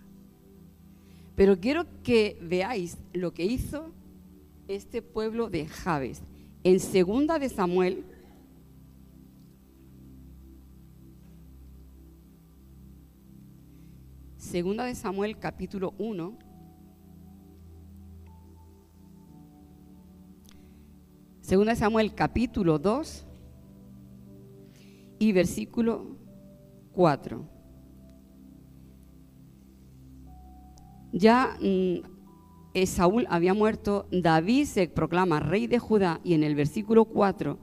Pero 1.36 1.60
quiero 1.60 1.86
que 2.02 2.40
veáis 2.42 2.98
lo 3.14 3.32
que 3.32 3.46
hizo 3.46 3.92
este 4.68 5.04
pueblo 5.04 5.52
de 5.52 5.68
Jabes. 5.68 6.24
En 6.64 6.80
segunda 6.80 7.38
de 7.38 7.50
Samuel 7.50 8.04
Segunda 14.56 14.86
de 14.86 14.96
Samuel 14.96 15.38
capítulo 15.38 15.94
1. 15.98 16.38
Segunda 21.42 21.74
de 21.74 21.76
Samuel 21.76 22.16
capítulo 22.16 22.80
2 22.80 23.28
y 25.20 25.34
versículo 25.34 26.16
4. 26.94 27.46
Ya 31.12 31.58
mm, 31.60 32.86
Saúl 32.86 33.28
había 33.30 33.54
muerto, 33.54 34.08
David 34.10 34.68
se 34.68 34.88
proclama 34.88 35.42
rey 35.42 35.68
de 35.68 35.80
Judá 35.80 36.22
y 36.24 36.34
en 36.34 36.46
el 36.46 36.56
versículo 36.56 37.04
4 37.04 37.58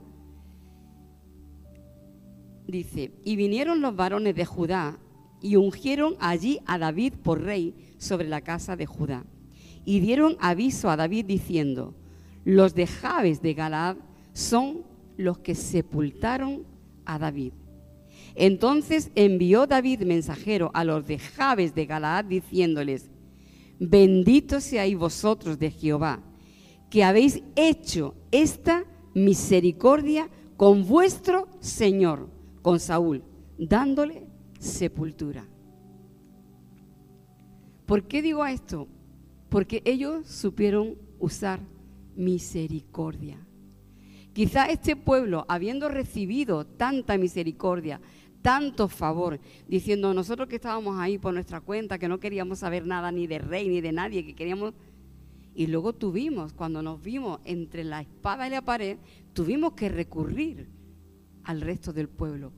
dice, 2.67 3.19
y 3.23 3.35
vinieron 3.35 3.81
los 3.81 3.95
varones 3.95 4.35
de 4.35 4.45
Judá 4.45 4.99
y 5.43 5.57
ungieron 5.57 6.15
allí 6.19 6.59
a 6.65 6.79
David 6.79 7.13
por 7.21 7.43
rey 7.43 7.75
sobre 7.97 8.27
la 8.27 8.41
casa 8.41 8.75
de 8.75 8.87
Judá. 8.87 9.25
Y 9.85 9.99
dieron 9.99 10.37
aviso 10.39 10.89
a 10.89 10.95
David 10.95 11.25
diciendo, 11.25 11.93
los 12.45 12.73
de 12.73 12.87
Jabes 12.87 13.41
de 13.41 13.53
Galaad 13.53 13.97
son 14.31 14.83
los 15.17 15.39
que 15.39 15.53
sepultaron 15.53 16.63
a 17.05 17.19
David. 17.19 17.51
Entonces 18.35 19.11
envió 19.15 19.67
David 19.67 20.03
mensajero 20.03 20.71
a 20.73 20.85
los 20.85 21.05
de 21.05 21.19
Jabes 21.19 21.75
de 21.75 21.85
Galaad 21.85 22.25
diciéndoles, 22.25 23.09
bendito 23.79 24.61
seáis 24.61 24.97
vosotros 24.97 25.59
de 25.59 25.71
Jehová, 25.71 26.23
que 26.89 27.03
habéis 27.03 27.43
hecho 27.57 28.15
esta 28.31 28.85
misericordia 29.13 30.29
con 30.55 30.87
vuestro 30.87 31.49
Señor, 31.59 32.29
con 32.61 32.79
Saúl, 32.79 33.23
dándole 33.57 34.32
sepultura. 34.63 35.45
¿Por 37.85 38.07
qué 38.07 38.21
digo 38.21 38.45
esto? 38.45 38.87
Porque 39.49 39.81
ellos 39.85 40.27
supieron 40.27 40.95
usar 41.19 41.59
misericordia. 42.15 43.37
Quizá 44.31 44.69
este 44.69 44.95
pueblo, 44.95 45.45
habiendo 45.47 45.89
recibido 45.89 46.65
tanta 46.65 47.17
misericordia, 47.17 47.99
tanto 48.41 48.87
favor, 48.87 49.39
diciendo 49.67 50.13
nosotros 50.13 50.47
que 50.47 50.55
estábamos 50.55 50.97
ahí 50.99 51.17
por 51.17 51.33
nuestra 51.33 51.61
cuenta, 51.61 51.99
que 51.99 52.07
no 52.07 52.19
queríamos 52.19 52.59
saber 52.59 52.85
nada 52.87 53.11
ni 53.11 53.27
de 53.27 53.39
rey 53.39 53.67
ni 53.67 53.81
de 53.81 53.91
nadie, 53.91 54.25
que 54.25 54.33
queríamos... 54.33 54.73
Y 55.55 55.67
luego 55.67 55.93
tuvimos, 55.93 56.51
cuando 56.53 56.81
nos 56.81 57.03
vimos 57.03 57.39
entre 57.45 57.83
la 57.83 58.01
espada 58.01 58.47
y 58.47 58.49
la 58.49 58.63
pared, 58.63 58.97
tuvimos 59.33 59.73
que 59.73 59.87
recurrir 59.87 60.67
al 61.43 61.61
resto 61.61 61.93
del 61.93 62.09
pueblo 62.09 62.53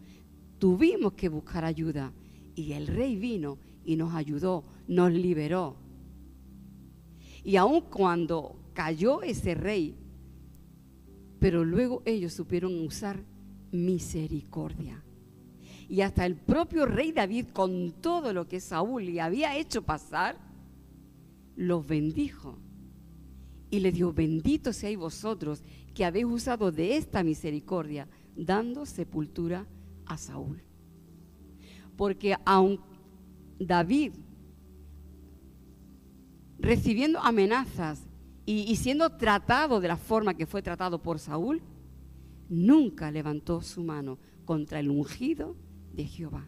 tuvimos 0.60 1.14
que 1.14 1.30
buscar 1.30 1.66
ayuda. 1.66 2.14
Y 2.56 2.74
el 2.74 2.88
rey 2.88 3.16
vino 3.16 3.58
y 3.84 3.96
nos 3.96 4.14
ayudó, 4.14 4.64
nos 4.88 5.12
liberó. 5.12 5.76
Y 7.44 7.58
aun 7.58 7.82
cuando 7.82 8.56
cayó 8.74 9.22
ese 9.22 9.54
rey, 9.56 9.96
pero 11.40 11.64
luego 11.64 12.02
ellos 12.06 12.34
supieron 12.34 12.80
usar 12.82 13.24
misericordia. 13.72 15.04
Y 15.88 16.02
hasta 16.02 16.26
el 16.26 16.36
propio 16.36 16.86
rey 16.86 17.12
David, 17.12 17.48
con 17.54 17.92
todo 18.02 18.34
lo 18.34 18.48
que 18.48 18.60
Saúl 18.60 19.06
le 19.06 19.22
había 19.22 19.56
hecho 19.56 19.84
pasar, 19.84 20.38
los 21.56 21.86
bendijo. 21.86 22.58
Y 23.70 23.80
le 23.80 23.92
dijo, 23.92 24.12
bendito 24.14 24.74
seáis 24.74 24.98
vosotros 24.98 25.62
que 25.94 26.06
habéis 26.06 26.26
usado 26.26 26.72
de 26.72 26.98
esta 26.98 27.24
misericordia, 27.24 28.08
dando 28.36 28.86
sepultura 28.86 29.68
a 30.06 30.18
Saúl. 30.18 30.62
Porque 31.96 32.36
aun 32.46 32.80
David, 33.60 34.14
recibiendo 36.60 37.20
amenazas 37.20 38.02
y, 38.46 38.76
siendo 38.76 39.10
tratado 39.12 39.80
de 39.80 39.88
la 39.88 39.98
forma 39.98 40.36
que 40.36 40.46
fue 40.46 40.62
tratado 40.62 41.02
por 41.02 41.20
Saúl, 41.20 41.62
nunca 42.50 43.12
levantó 43.12 43.62
su 43.62 43.84
mano 43.84 44.20
contra 44.46 44.80
el 44.80 44.90
ungido 44.90 45.56
de 45.94 46.06
Jehová. 46.06 46.46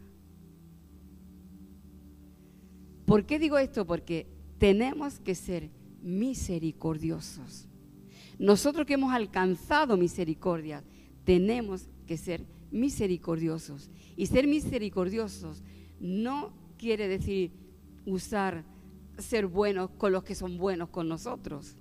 ¿Por 3.06 3.26
qué 3.26 3.40
digo 3.40 3.58
esto? 3.58 3.88
Porque 3.88 4.28
tenemos 4.58 5.20
que 5.20 5.34
ser 5.34 5.72
misericordiosos. 6.02 7.68
Nosotros 8.38 8.86
que 8.86 8.94
hemos 8.94 9.14
alcanzado 9.14 9.98
misericordia, 9.98 10.84
tenemos 11.24 11.90
que 12.06 12.18
ser 12.18 12.46
misericordiosos. 12.72 13.90
Y 14.16 14.26
ser 14.28 14.48
misericordiosos 14.48 15.64
no 16.00 16.54
quiere 16.78 17.08
decir 17.08 17.52
usar 18.06 18.64
ser 19.18 19.48
buenos 19.48 19.90
con 19.92 20.12
los 20.12 20.24
que 20.24 20.36
son 20.36 20.58
buenos 20.58 20.90
con 20.90 21.08
nosotros. 21.08 21.76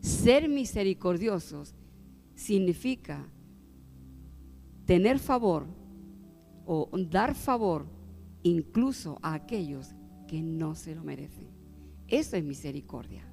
Ser 0.00 0.48
misericordiosos 0.48 1.74
significa 2.34 3.26
tener 4.86 5.18
favor 5.18 5.66
o 6.66 6.90
dar 7.10 7.34
favor 7.34 7.86
incluso 8.42 9.18
a 9.22 9.34
aquellos 9.34 9.94
que 10.26 10.42
no 10.42 10.74
se 10.74 10.94
lo 10.94 11.04
merecen. 11.04 11.48
Eso 12.08 12.36
es 12.36 12.44
misericordia. 12.44 13.24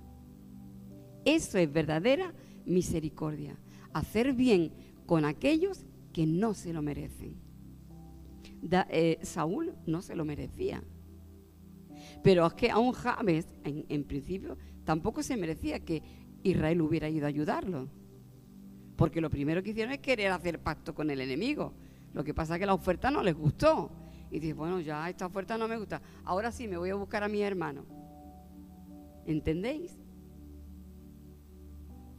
Eso 1.25 1.58
es 1.58 1.72
verdadera 1.72 2.34
misericordia. 2.65 3.58
Hacer 3.93 4.34
bien 4.34 4.72
con 5.05 5.25
aquellos 5.25 5.86
que 6.13 6.25
no 6.25 6.53
se 6.53 6.74
lo 6.74 6.82
merecen. 6.82 7.36
Eh, 8.89 9.20
Saúl 9.24 9.74
no 9.86 10.01
se 10.01 10.15
lo 10.15 10.25
merecía. 10.25 10.84
Pero 12.24 12.46
es 12.46 12.53
que 12.53 12.70
aún 12.70 12.91
James, 12.94 13.48
en, 13.63 13.86
en 13.89 14.03
principio, 14.03 14.58
tampoco 14.84 15.24
se 15.24 15.38
merecía 15.38 15.80
que 15.80 16.01
Israel 16.44 16.82
hubiera 16.82 17.10
ido 17.10 17.25
a 17.25 17.30
ayudarlo. 17.30 17.89
Porque 18.96 19.22
lo 19.22 19.30
primero 19.30 19.63
que 19.63 19.72
hicieron 19.72 19.94
es 19.94 20.00
querer 20.00 20.32
hacer 20.32 20.60
pacto 20.60 20.94
con 20.94 21.10
el 21.10 21.22
enemigo. 21.22 21.74
Lo 22.13 22.24
que 22.24 22.34
pasa 22.34 22.56
es 22.56 22.60
que 22.60 22.65
la 22.65 22.74
oferta 22.74 23.10
no 23.10 23.24
les 23.24 23.36
gustó. 23.36 23.89
Y 24.30 24.39
dice, 24.39 24.53
bueno, 24.53 24.80
ya 24.80 25.10
esta 25.10 25.25
oferta 25.25 25.58
no 25.58 25.68
me 25.68 25.77
gusta. 25.77 26.01
Ahora 26.24 26.51
sí 26.51 26.68
me 26.68 26.77
voy 26.77 26.89
a 26.89 26.96
buscar 26.96 27.24
a 27.24 27.27
mi 27.27 27.41
hermano. 27.41 27.86
¿Entendéis? 29.25 29.98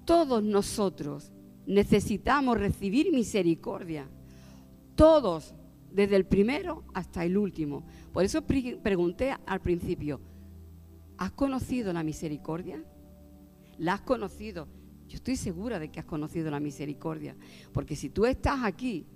Todos 0.05 0.43
nosotros 0.43 1.33
necesitamos 1.67 2.59
recibir 2.59 3.13
misericordia. 3.13 4.09
Todos, 4.95 5.55
desde 5.91 6.17
el 6.17 6.27
primero 6.27 6.85
hasta 6.95 7.25
el 7.25 7.37
último. 7.37 7.85
Por 8.13 8.25
eso 8.25 8.43
pregunté 8.43 9.37
al 9.47 9.61
principio, 9.61 10.21
¿has 11.19 11.33
conocido 11.33 11.93
la 11.93 12.03
misericordia? 12.03 12.83
¿La 13.79 13.95
has 13.95 14.03
conocido? 14.03 14.69
Yo 15.09 15.17
estoy 15.17 15.37
segura 15.37 15.79
de 15.79 15.91
que 15.91 16.01
has 16.01 16.07
conocido 16.07 16.51
la 16.51 16.61
misericordia. 16.61 17.37
Porque 17.73 17.97
si 17.97 18.09
tú 18.09 18.27
estás 18.27 18.61
aquí, 18.65 19.07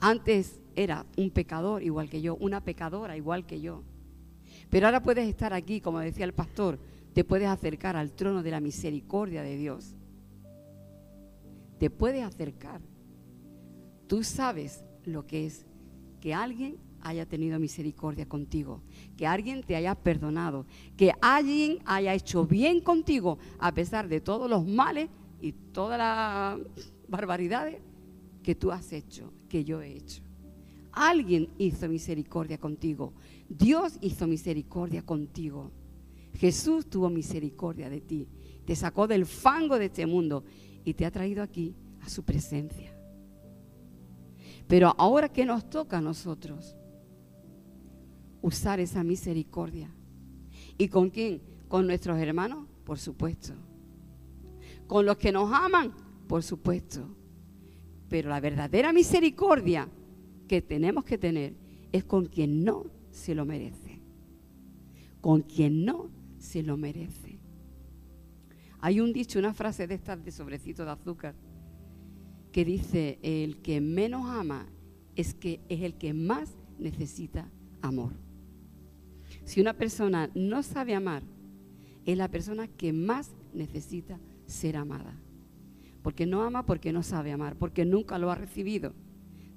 antes 0.00 0.60
era 0.74 1.06
un 1.16 1.30
pecador 1.30 1.82
igual 1.82 2.08
que 2.08 2.20
yo, 2.20 2.36
una 2.36 2.62
pecadora 2.62 3.16
igual 3.16 3.46
que 3.46 3.60
yo. 3.60 3.82
Pero 4.70 4.86
ahora 4.86 5.02
puedes 5.02 5.28
estar 5.28 5.52
aquí, 5.52 5.80
como 5.80 6.00
decía 6.00 6.24
el 6.24 6.34
pastor, 6.34 6.78
te 7.14 7.24
puedes 7.24 7.48
acercar 7.48 7.96
al 7.96 8.12
trono 8.12 8.42
de 8.42 8.50
la 8.50 8.60
misericordia 8.60 9.42
de 9.42 9.56
Dios. 9.56 9.94
Te 11.78 11.90
puedes 11.90 12.22
acercar. 12.24 12.80
Tú 14.06 14.22
sabes 14.22 14.84
lo 15.04 15.26
que 15.26 15.46
es 15.46 15.66
que 16.20 16.34
alguien 16.34 16.78
haya 17.00 17.26
tenido 17.26 17.58
misericordia 17.58 18.26
contigo, 18.26 18.82
que 19.16 19.26
alguien 19.26 19.62
te 19.62 19.76
haya 19.76 19.94
perdonado, 19.94 20.66
que 20.96 21.12
alguien 21.20 21.78
haya 21.84 22.14
hecho 22.14 22.46
bien 22.46 22.80
contigo 22.80 23.38
a 23.58 23.72
pesar 23.72 24.08
de 24.08 24.20
todos 24.20 24.50
los 24.50 24.66
males 24.66 25.08
y 25.40 25.52
todas 25.52 25.98
las 25.98 26.58
barbaridades 27.08 27.80
que 28.42 28.54
tú 28.54 28.72
has 28.72 28.92
hecho, 28.92 29.32
que 29.48 29.64
yo 29.64 29.82
he 29.82 29.92
hecho. 29.92 30.22
Alguien 30.92 31.50
hizo 31.58 31.88
misericordia 31.88 32.58
contigo. 32.58 33.12
Dios 33.48 33.98
hizo 34.00 34.26
misericordia 34.26 35.02
contigo. 35.02 35.70
Jesús 36.34 36.86
tuvo 36.86 37.10
misericordia 37.10 37.90
de 37.90 38.00
ti. 38.00 38.28
Te 38.64 38.74
sacó 38.74 39.06
del 39.06 39.26
fango 39.26 39.78
de 39.78 39.86
este 39.86 40.06
mundo 40.06 40.44
y 40.86 40.94
te 40.94 41.04
ha 41.04 41.10
traído 41.10 41.42
aquí 41.42 41.74
a 42.00 42.08
su 42.08 42.22
presencia. 42.22 42.96
Pero 44.68 44.94
ahora 44.96 45.28
que 45.28 45.44
nos 45.44 45.68
toca 45.68 45.98
a 45.98 46.00
nosotros 46.00 46.76
usar 48.40 48.78
esa 48.78 49.02
misericordia. 49.02 49.90
¿Y 50.78 50.86
con 50.86 51.10
quién? 51.10 51.42
Con 51.66 51.88
nuestros 51.88 52.18
hermanos, 52.20 52.66
por 52.84 52.98
supuesto. 53.00 53.52
Con 54.86 55.04
los 55.04 55.16
que 55.16 55.32
nos 55.32 55.52
aman, 55.52 55.92
por 56.28 56.44
supuesto. 56.44 57.08
Pero 58.08 58.28
la 58.28 58.38
verdadera 58.38 58.92
misericordia 58.92 59.88
que 60.46 60.62
tenemos 60.62 61.04
que 61.04 61.18
tener 61.18 61.56
es 61.90 62.04
con 62.04 62.26
quien 62.26 62.62
no 62.62 62.86
se 63.10 63.34
lo 63.34 63.44
merece. 63.44 64.00
Con 65.20 65.42
quien 65.42 65.84
no 65.84 66.10
se 66.38 66.62
lo 66.62 66.76
merece. 66.76 67.35
Hay 68.80 69.00
un 69.00 69.12
dicho, 69.12 69.38
una 69.38 69.54
frase 69.54 69.86
de 69.86 69.94
estas 69.94 70.24
de 70.24 70.30
sobrecito 70.30 70.84
de 70.84 70.90
azúcar, 70.90 71.34
que 72.52 72.64
dice, 72.64 73.18
el 73.22 73.60
que 73.62 73.80
menos 73.80 74.28
ama 74.28 74.66
es, 75.14 75.34
que, 75.34 75.60
es 75.68 75.82
el 75.82 75.94
que 75.94 76.14
más 76.14 76.56
necesita 76.78 77.50
amor. 77.82 78.12
Si 79.44 79.60
una 79.60 79.74
persona 79.74 80.30
no 80.34 80.62
sabe 80.62 80.94
amar, 80.94 81.22
es 82.04 82.16
la 82.16 82.28
persona 82.28 82.68
que 82.68 82.92
más 82.92 83.34
necesita 83.52 84.18
ser 84.46 84.76
amada. 84.76 85.14
Porque 86.02 86.26
no 86.26 86.42
ama 86.42 86.64
porque 86.64 86.92
no 86.92 87.02
sabe 87.02 87.32
amar, 87.32 87.56
porque 87.56 87.84
nunca 87.84 88.18
lo 88.18 88.30
ha 88.30 88.36
recibido 88.36 88.94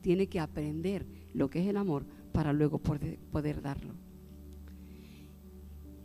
tiene 0.01 0.27
que 0.27 0.39
aprender 0.39 1.05
lo 1.33 1.49
que 1.49 1.61
es 1.61 1.67
el 1.67 1.77
amor 1.77 2.05
para 2.31 2.53
luego 2.53 2.79
poder, 2.79 3.61
darlo. 3.61 3.93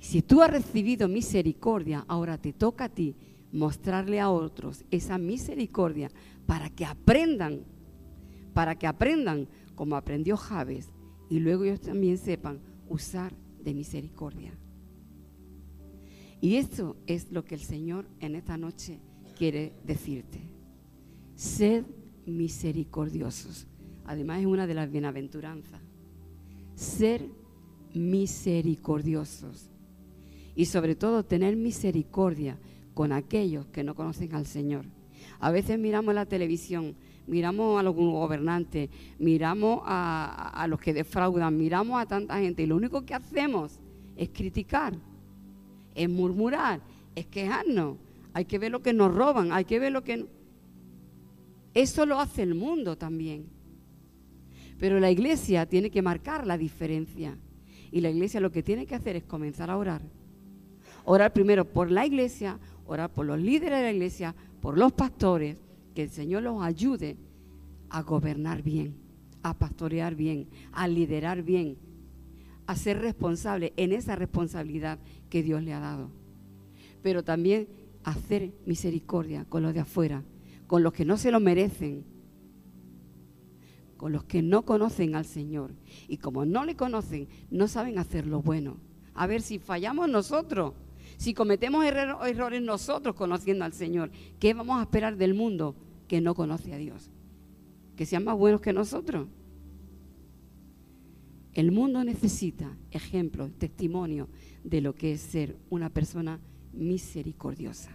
Si 0.05 0.21
tú 0.21 0.43
has 0.43 0.51
recibido 0.51 1.09
misericordia, 1.09 2.05
ahora 2.09 2.37
te 2.37 2.53
toca 2.53 2.85
a 2.85 2.89
ti 2.91 3.17
mostrarle 3.53 4.21
a 4.21 4.29
otros 4.29 4.85
esa 4.91 5.17
misericordia 5.17 6.11
para 6.45 6.69
que 6.69 6.85
aprendan, 6.85 7.63
para 8.53 8.75
que 8.79 8.87
aprendan 8.87 9.49
como 9.75 9.97
aprendió 9.97 10.37
Javes 10.37 10.91
y 11.31 11.41
luego 11.41 11.65
ellos 11.65 11.81
también 11.81 12.19
sepan 12.19 12.61
usar 12.87 13.33
de 13.63 13.73
misericordia. 13.73 14.53
Y 16.43 16.57
esto 16.57 16.99
es 17.07 17.33
lo 17.33 17.47
que 17.47 17.55
el 17.55 17.63
Señor 17.63 18.07
en 18.21 18.35
esta 18.35 18.59
noche 18.59 19.01
quiere 19.39 19.73
decirte. 19.87 20.43
Sed 21.35 21.87
misericordiosos 22.27 23.67
Además 24.05 24.41
es 24.41 24.47
una 24.47 24.67
de 24.67 24.75
las 24.75 24.91
bienaventuranzas. 24.91 25.81
Ser 26.75 27.27
misericordiosos. 27.95 29.71
Y 30.55 30.67
sobre 30.67 30.95
todo 30.95 31.25
tener 31.25 31.57
misericordia 31.57 32.59
con 32.95 33.13
aquellos 33.13 33.67
que 33.67 33.83
no 33.83 33.95
conocen 33.95 34.35
al 34.35 34.47
Señor. 34.47 34.87
A 35.41 35.51
veces 35.51 35.79
miramos 35.79 36.15
la 36.15 36.27
televisión, 36.27 36.95
miramos 37.27 37.79
a 37.79 37.83
los 37.83 37.95
gobernantes, 37.95 38.91
miramos 39.19 39.81
a, 39.85 40.51
a, 40.55 40.69
los 40.69 40.81
que 40.81 40.95
defraudan, 40.95 41.57
miramos 41.57 42.01
a 42.01 42.07
tanta 42.07 42.39
gente 42.39 42.63
y 42.63 42.67
lo 42.67 42.77
único 42.77 43.05
que 43.05 43.15
hacemos 43.15 43.81
es 44.17 44.31
criticar, 44.31 44.95
es 45.95 46.09
murmurar, 46.09 46.81
es 47.15 47.27
quejarnos. 47.27 47.97
Hay 48.33 48.45
que 48.45 48.59
ver 48.59 48.73
lo 48.73 48.83
que 48.83 48.93
nos 48.93 49.15
roban, 49.15 49.53
hay 49.53 49.65
que 49.65 49.79
ver 49.79 49.93
lo 49.93 50.03
que... 50.03 50.27
Eso 51.73 52.07
lo 52.07 52.21
hace 52.21 52.43
el 52.43 52.55
mundo 52.55 52.97
también. 52.97 53.47
Pero 54.79 55.01
la 55.01 55.11
iglesia 55.11 55.67
tiene 55.67 55.91
que 55.91 56.03
marcar 56.03 56.47
la 56.47 56.59
diferencia. 56.59 57.39
Y 57.91 58.01
la 58.01 58.11
iglesia 58.11 58.41
lo 58.41 58.51
que 58.51 58.63
tiene 58.63 58.87
que 58.87 58.95
hacer 58.95 59.17
es 59.17 59.25
comenzar 59.25 59.71
a 59.71 59.77
orar. 59.77 60.03
Orar 61.05 61.33
primero 61.33 61.65
por 61.65 61.91
la 61.91 62.07
iglesia, 62.07 62.59
orar 62.87 63.11
por 63.13 63.27
los 63.27 63.39
líderes 63.39 63.79
de 63.79 63.85
la 63.85 63.93
iglesia, 63.93 64.35
por 64.61 64.79
los 64.79 64.93
pastores, 64.93 65.59
que 65.95 66.03
el 66.03 66.11
Señor 66.11 66.43
los 66.43 66.63
ayude 66.63 67.17
a 67.91 68.03
gobernar 68.03 68.63
bien, 68.63 68.97
a 69.43 69.57
pastorear 69.57 70.15
bien, 70.15 70.49
a 70.73 70.89
liderar 70.89 71.43
bien, 71.43 71.77
a 72.67 72.75
ser 72.77 73.01
responsable 73.01 73.73
en 73.77 73.93
esa 73.93 74.17
responsabilidad 74.17 74.99
que 75.29 75.43
Dios 75.43 75.63
le 75.63 75.73
ha 75.73 75.81
dado. 75.81 76.11
Pero 77.03 77.23
también 77.23 77.69
hacer 78.03 78.53
misericordia 78.67 79.45
con 79.45 79.63
los 79.63 79.75
de 79.75 79.81
afuera, 79.81 80.25
con 80.67 80.83
los 80.83 80.93
que 80.93 81.05
no 81.05 81.17
se 81.17 81.31
lo 81.31 81.41
merecen, 81.41 82.05
con 83.97 84.13
los 84.13 84.25
que 84.25 84.43
no 84.43 84.65
conocen 84.65 85.15
al 85.15 85.25
Señor. 85.25 85.75
Y 86.09 86.19
como 86.19 86.45
no 86.45 86.65
le 86.65 86.77
conocen, 86.77 87.29
no 87.51 87.69
saben 87.69 87.99
hacer 87.99 88.27
lo 88.27 88.43
bueno. 88.43 88.79
A 89.15 89.27
ver 89.27 89.43
si 89.43 89.59
fallamos 89.59 90.09
nosotros, 90.09 90.75
si 91.17 91.35
cometemos 91.35 91.85
errores 91.85 92.63
nosotros 92.63 93.15
conociendo 93.15 93.65
al 93.65 93.73
Señor, 93.73 94.11
¿qué 94.39 94.55
vamos 94.55 94.79
a 94.79 94.83
esperar 94.83 95.17
del 95.17 95.35
mundo 95.35 95.77
que 96.09 96.21
no 96.21 96.35
conoce 96.35 96.73
a 96.73 96.77
Dios? 96.77 97.11
Que 97.97 98.07
sean 98.07 98.25
más 98.25 98.37
buenos 98.37 98.61
que 98.61 98.73
nosotros. 98.73 99.29
El 101.53 101.71
mundo 101.71 102.03
necesita 102.03 102.77
ejemplos, 102.91 103.53
testimonio 103.59 104.29
de 104.65 104.81
lo 104.81 104.95
que 104.95 105.13
es 105.13 105.21
ser 105.21 105.57
una 105.71 105.89
persona 105.89 106.41
misericordiosa. 106.73 107.93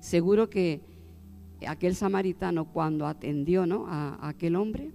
Seguro 0.00 0.50
que 0.50 0.82
aquel 1.66 1.94
samaritano 1.94 2.66
cuando 2.66 3.06
atendió 3.06 3.66
¿no? 3.66 3.86
a, 3.86 4.28
aquel 4.28 4.56
hombre, 4.56 4.92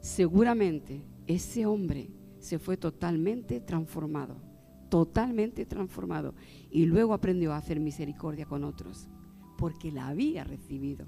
seguramente 0.00 1.02
ese 1.26 1.66
hombre 1.66 2.10
se 2.38 2.58
fue 2.58 2.76
totalmente 2.76 3.60
transformado, 3.60 4.36
totalmente 4.88 5.66
transformado. 5.66 6.34
Y 6.70 6.86
luego 6.86 7.14
aprendió 7.14 7.52
a 7.52 7.56
hacer 7.58 7.80
misericordia 7.80 8.46
con 8.46 8.64
otros, 8.64 9.08
porque 9.56 9.92
la 9.92 10.08
había 10.08 10.44
recibido. 10.44 11.06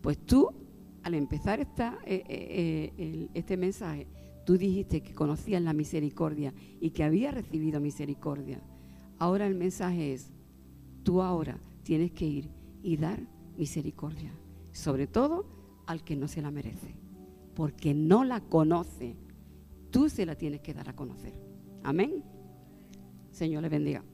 Pues 0.00 0.18
tú, 0.18 0.50
al 1.02 1.14
empezar 1.14 1.60
esta, 1.60 1.98
eh, 2.06 2.22
eh, 2.28 2.92
eh, 2.96 3.28
este 3.34 3.56
mensaje, 3.56 4.06
tú 4.06 4.20
Tú 4.50 4.58
dijiste 4.58 5.00
que 5.00 5.14
conocías 5.14 5.62
la 5.62 5.72
misericordia 5.72 6.52
y 6.80 6.90
que 6.90 7.04
había 7.04 7.30
recibido 7.30 7.78
misericordia. 7.78 8.60
Ahora 9.18 9.46
el 9.46 9.54
mensaje 9.54 10.12
es, 10.12 10.32
tú 11.04 11.22
ahora 11.22 11.60
tienes 11.84 12.10
que 12.10 12.26
ir 12.26 12.50
y 12.82 12.96
dar 12.96 13.20
misericordia, 13.56 14.32
sobre 14.72 15.06
todo 15.06 15.46
al 15.86 16.02
que 16.02 16.16
no 16.16 16.26
se 16.26 16.42
la 16.42 16.50
merece, 16.50 16.96
porque 17.54 17.94
no 17.94 18.24
la 18.24 18.40
conoce. 18.40 19.14
Tú 19.90 20.08
se 20.08 20.26
la 20.26 20.34
tienes 20.34 20.62
que 20.62 20.74
dar 20.74 20.88
a 20.88 20.96
conocer. 20.96 21.34
Amén. 21.84 22.24
Señor 23.40 23.62
le 23.62 23.70
bendiga. 23.70 24.04